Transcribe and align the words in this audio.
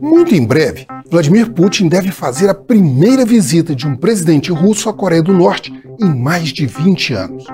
Muito 0.00 0.34
em 0.34 0.46
breve, 0.46 0.86
Vladimir 1.10 1.52
Putin 1.52 1.88
deve 1.88 2.10
fazer 2.10 2.48
a 2.48 2.54
primeira 2.54 3.24
visita 3.24 3.74
de 3.74 3.86
um 3.86 3.96
presidente 3.96 4.50
russo 4.50 4.88
à 4.88 4.92
Coreia 4.92 5.22
do 5.22 5.32
Norte 5.32 5.72
em 6.00 6.14
mais 6.14 6.48
de 6.48 6.66
20 6.66 7.14
anos, 7.14 7.44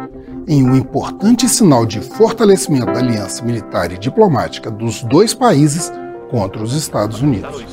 em 0.47 0.63
um 0.63 0.77
importante 0.77 1.49
sinal 1.49 1.85
de 1.85 2.01
fortalecimento 2.01 2.87
da 2.87 2.99
aliança 2.99 3.45
militar 3.45 3.91
e 3.93 3.99
diplomática 3.99 4.71
dos 4.71 5.03
dois 5.03 5.35
países 5.35 5.93
contra 6.31 6.63
os 6.63 6.75
Estados 6.75 7.21
Unidos. 7.21 7.65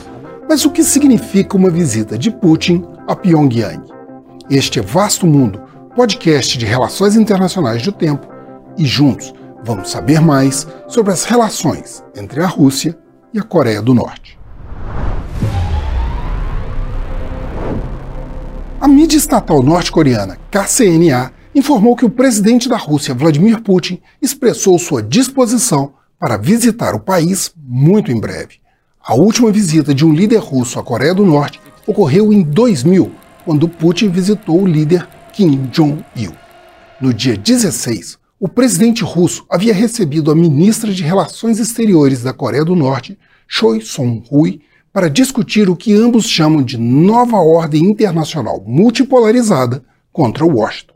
Mas 0.49 0.65
o 0.65 0.71
que 0.71 0.83
significa 0.83 1.55
uma 1.55 1.69
visita 1.69 2.17
de 2.17 2.31
Putin 2.31 2.83
a 3.07 3.15
Pyongyang? 3.15 3.83
Este 4.49 4.79
é 4.79 4.81
Vasto 4.81 5.27
Mundo, 5.27 5.61
podcast 5.95 6.57
de 6.57 6.65
relações 6.65 7.15
internacionais 7.15 7.81
do 7.83 7.91
tempo, 7.91 8.27
e 8.77 8.85
juntos 8.85 9.33
vamos 9.63 9.91
saber 9.91 10.19
mais 10.19 10.67
sobre 10.87 11.13
as 11.13 11.23
relações 11.23 12.03
entre 12.15 12.41
a 12.41 12.47
Rússia 12.47 12.97
e 13.33 13.39
a 13.39 13.43
Coreia 13.43 13.81
do 13.81 13.93
Norte. 13.93 14.37
A 18.79 18.87
mídia 18.87 19.17
estatal 19.17 19.63
norte-coreana 19.63 20.37
KCNA 20.51 21.31
informou 21.55 21.95
que 21.95 22.05
o 22.05 22.09
presidente 22.09 22.67
da 22.67 22.77
Rússia, 22.77 23.13
Vladimir 23.13 23.61
Putin, 23.61 24.01
expressou 24.21 24.77
sua 24.77 25.01
disposição 25.01 25.93
para 26.19 26.37
visitar 26.37 26.93
o 26.93 26.99
país 26.99 27.53
muito 27.57 28.11
em 28.11 28.19
breve. 28.19 28.59
A 29.05 29.13
última 29.13 29.51
visita 29.51 29.93
de 29.93 30.05
um 30.05 30.13
líder 30.13 30.37
russo 30.37 30.79
à 30.79 30.83
Coreia 30.83 31.13
do 31.13 31.25
Norte 31.25 31.59
ocorreu 31.85 32.31
em 32.31 32.41
2000, 32.41 33.11
quando 33.43 33.67
Putin 33.67 34.09
visitou 34.09 34.61
o 34.61 34.67
líder 34.67 35.07
Kim 35.33 35.69
Jong-il. 35.71 36.33
No 37.01 37.13
dia 37.13 37.35
16, 37.35 38.17
o 38.43 38.49
presidente 38.49 39.05
russo 39.05 39.45
havia 39.49 39.73
recebido 39.73 40.29
a 40.29 40.35
ministra 40.35 40.93
de 40.93 41.01
Relações 41.01 41.59
Exteriores 41.61 42.23
da 42.23 42.33
Coreia 42.33 42.65
do 42.65 42.75
Norte, 42.75 43.17
Choi 43.47 43.79
Song-hui, 43.79 44.59
para 44.91 45.09
discutir 45.09 45.69
o 45.69 45.77
que 45.77 45.93
ambos 45.93 46.27
chamam 46.27 46.61
de 46.61 46.77
nova 46.77 47.37
ordem 47.37 47.85
internacional 47.85 48.61
multipolarizada 48.67 49.81
contra 50.11 50.45
Washington. 50.45 50.93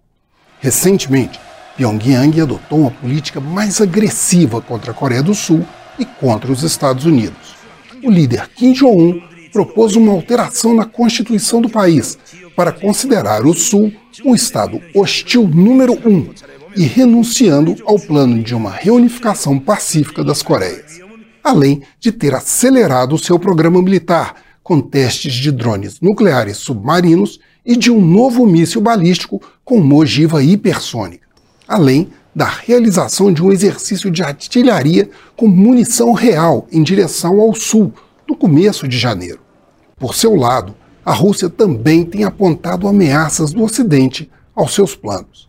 Recentemente, 0.60 1.40
Pyongyang 1.78 2.42
adotou 2.42 2.82
uma 2.82 2.92
política 2.92 3.40
mais 3.40 3.80
agressiva 3.80 4.60
contra 4.60 4.92
a 4.92 4.94
Coreia 4.94 5.24
do 5.24 5.34
Sul 5.34 5.66
e 5.98 6.04
contra 6.04 6.52
os 6.52 6.64
Estados 6.64 7.06
Unidos. 7.06 7.56
O 8.04 8.12
líder 8.12 8.50
Kim 8.50 8.74
Jong-un 8.74 9.22
propôs 9.54 9.96
uma 9.96 10.12
alteração 10.12 10.76
na 10.76 10.84
Constituição 10.84 11.62
do 11.62 11.70
país 11.70 12.18
para 12.58 12.74
considerar 12.74 13.46
o 13.46 13.54
Sul 13.54 13.94
um 14.26 14.36
Estado 14.36 14.82
hostil 14.94 15.48
número 15.48 15.94
um 16.08 16.30
e 16.76 16.84
renunciando 16.84 17.76
ao 17.86 18.00
plano 18.00 18.44
de 18.44 18.54
uma 18.54 18.72
reunificação 18.72 19.58
pacífica 19.60 20.24
das 20.24 20.42
Coreias 20.42 21.08
além 21.48 21.82
de 22.00 22.12
ter 22.12 22.36
acelerado 22.36 23.18
seu 23.18 23.40
programa 23.40 23.82
militar, 23.82 24.36
com 24.62 24.82
testes 24.82 25.34
de 25.34 25.50
drones 25.50 26.02
nucleares 26.02 26.58
submarinos 26.58 27.40
e 27.66 27.78
de 27.78 27.90
um 27.90 28.02
novo 28.02 28.46
míssil 28.46 28.82
balístico 28.82 29.42
com 29.64 29.78
uma 29.78 29.96
ogiva 29.96 30.44
hipersônica, 30.44 31.26
além 31.66 32.10
da 32.36 32.46
realização 32.46 33.32
de 33.32 33.42
um 33.42 33.52
exercício 33.52 34.12
de 34.12 34.22
artilharia 34.22 35.10
com 35.38 35.48
munição 35.48 36.12
real 36.12 36.68
em 36.70 36.84
direção 36.84 37.40
ao 37.40 37.56
sul, 37.56 37.94
no 38.28 38.36
começo 38.36 38.88
de 38.88 38.98
janeiro. 38.98 39.40
Por 39.98 40.14
seu 40.14 40.36
lado, 40.36 40.76
a 41.08 41.14
Rússia 41.14 41.50
também 41.50 42.04
tem 42.04 42.26
apontado 42.26 42.86
ameaças 42.86 43.54
do 43.54 43.64
Ocidente 43.64 44.30
aos 44.54 44.74
seus 44.74 44.94
planos, 44.94 45.48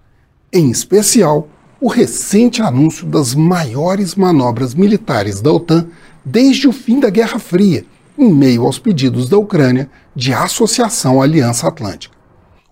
em 0.52 0.70
especial 0.70 1.48
o 1.80 1.88
recente 1.88 2.62
anúncio 2.62 3.04
das 3.04 3.34
maiores 3.34 4.14
manobras 4.14 4.72
militares 4.72 5.40
da 5.40 5.50
OTAN 5.52 5.88
desde 6.24 6.68
o 6.68 6.72
fim 6.72 7.00
da 7.00 7.10
Guerra 7.10 7.40
Fria, 7.40 7.84
em 8.16 8.32
meio 8.32 8.66
aos 8.66 8.78
pedidos 8.78 9.28
da 9.28 9.36
Ucrânia 9.36 9.90
de 10.14 10.32
associação 10.32 11.20
à 11.20 11.24
Aliança 11.24 11.66
Atlântica. 11.66 12.16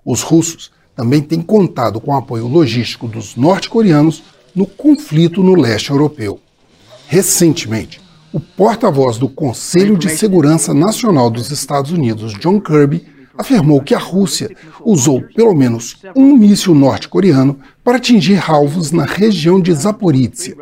Os 0.05 0.23
russos 0.23 0.71
também 0.95 1.21
têm 1.21 1.43
contado 1.43 2.00
com 2.00 2.12
o 2.12 2.16
apoio 2.16 2.47
logístico 2.47 3.09
dos 3.09 3.34
norte-coreanos 3.34 4.22
no 4.55 4.65
conflito 4.65 5.43
no 5.43 5.56
leste 5.56 5.91
europeu. 5.91 6.38
Recentemente, 7.09 8.00
o 8.32 8.41
porta-voz 8.41 9.19
do 9.19 9.28
Conselho 9.28 9.97
de 9.97 10.09
Segurança 10.10 10.75
Nacional 10.75 11.31
dos 11.31 11.50
Estados 11.50 11.91
Unidos, 11.91 12.34
John 12.34 12.60
Kirby, 12.60 13.06
afirmou 13.37 13.81
que 13.81 13.94
a 13.94 13.98
Rússia 13.98 14.50
usou 14.84 15.22
pelo 15.34 15.54
menos 15.54 15.97
um 16.14 16.34
míssil 16.37 16.75
norte-coreano 16.75 17.59
para 17.84 17.98
atingir 17.98 18.42
alvos 18.50 18.92
na 18.92 19.04
região 19.04 19.60
de 19.60 19.72
Zaporizhia. 19.72 20.56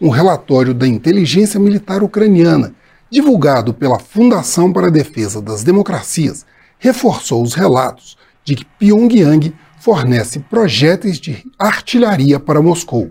Um 0.00 0.10
relatório 0.10 0.72
da 0.72 0.86
inteligência 0.86 1.58
militar 1.58 2.02
ucraniana, 2.02 2.74
divulgado 3.10 3.74
pela 3.74 3.98
Fundação 3.98 4.72
para 4.72 4.86
a 4.86 4.90
Defesa 4.90 5.40
das 5.40 5.64
Democracias, 5.64 6.46
reforçou 6.78 7.42
os 7.42 7.54
relatos 7.54 8.16
de 8.44 8.54
que 8.54 8.64
Pyongyang 8.64 9.52
fornece 9.80 10.38
projéteis 10.40 11.18
de 11.18 11.44
artilharia 11.58 12.38
para 12.38 12.62
Moscou. 12.62 13.10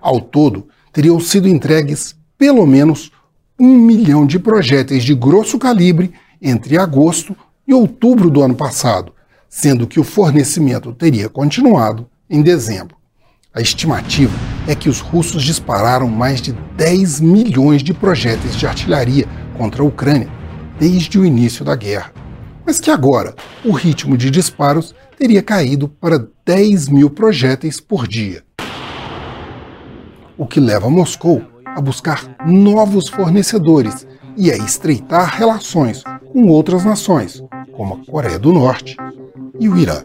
Ao 0.00 0.20
todo, 0.20 0.68
teriam 0.98 1.20
sido 1.20 1.46
entregues 1.46 2.16
pelo 2.36 2.66
menos 2.66 3.12
um 3.56 3.72
milhão 3.76 4.26
de 4.26 4.36
projéteis 4.36 5.04
de 5.04 5.14
grosso 5.14 5.56
calibre 5.56 6.12
entre 6.42 6.76
agosto 6.76 7.36
e 7.68 7.72
outubro 7.72 8.28
do 8.28 8.42
ano 8.42 8.56
passado, 8.56 9.12
sendo 9.48 9.86
que 9.86 10.00
o 10.00 10.02
fornecimento 10.02 10.92
teria 10.92 11.28
continuado 11.28 12.08
em 12.28 12.42
dezembro. 12.42 12.96
A 13.54 13.60
estimativa 13.60 14.36
é 14.66 14.74
que 14.74 14.88
os 14.88 14.98
russos 14.98 15.44
dispararam 15.44 16.08
mais 16.08 16.42
de 16.42 16.50
10 16.76 17.20
milhões 17.20 17.80
de 17.80 17.94
projéteis 17.94 18.56
de 18.56 18.66
artilharia 18.66 19.28
contra 19.56 19.84
a 19.84 19.86
Ucrânia 19.86 20.28
desde 20.80 21.16
o 21.16 21.24
início 21.24 21.64
da 21.64 21.76
guerra, 21.76 22.12
mas 22.66 22.80
que 22.80 22.90
agora 22.90 23.36
o 23.64 23.70
ritmo 23.70 24.16
de 24.16 24.32
disparos 24.32 24.96
teria 25.16 25.44
caído 25.44 25.86
para 25.88 26.26
10 26.44 26.88
mil 26.88 27.08
projéteis 27.08 27.80
por 27.80 28.04
dia. 28.08 28.47
O 30.38 30.46
que 30.46 30.60
leva 30.60 30.88
Moscou 30.88 31.42
a 31.64 31.80
buscar 31.80 32.22
novos 32.46 33.08
fornecedores 33.08 34.06
e 34.36 34.52
a 34.52 34.56
estreitar 34.56 35.36
relações 35.36 36.04
com 36.32 36.46
outras 36.46 36.84
nações, 36.84 37.42
como 37.72 37.94
a 37.94 38.10
Coreia 38.10 38.38
do 38.38 38.52
Norte 38.52 38.96
e 39.58 39.68
o 39.68 39.76
Irã. 39.76 40.04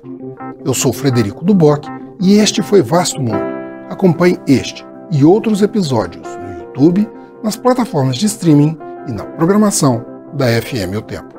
Eu 0.65 0.73
sou 0.73 0.91
Frederico 0.91 1.45
Duboc 1.45 1.85
e 2.19 2.33
este 2.33 2.63
foi 2.63 2.81
Vasto 2.81 3.21
Mundo. 3.21 3.43
Acompanhe 3.91 4.39
este 4.47 4.83
e 5.11 5.23
outros 5.23 5.61
episódios 5.61 6.27
no 6.27 6.59
YouTube, 6.59 7.07
nas 7.43 7.55
plataformas 7.55 8.17
de 8.17 8.25
streaming 8.25 8.75
e 9.07 9.11
na 9.11 9.23
programação 9.23 10.03
da 10.33 10.47
FM 10.47 10.97
O 10.97 11.01
Tempo. 11.03 11.32